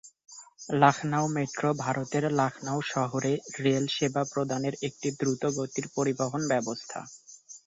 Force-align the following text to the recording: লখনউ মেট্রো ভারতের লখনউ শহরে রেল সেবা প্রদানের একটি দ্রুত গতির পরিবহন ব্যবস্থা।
লখনউ 0.75 1.25
মেট্রো 1.35 1.69
ভারতের 1.83 2.23
লখনউ 2.39 2.77
শহরে 2.91 3.33
রেল 3.59 3.85
সেবা 3.95 4.23
প্রদানের 4.31 4.75
একটি 4.87 5.07
দ্রুত 5.19 5.43
গতির 5.57 5.85
পরিবহন 5.95 6.41
ব্যবস্থা। 6.51 6.99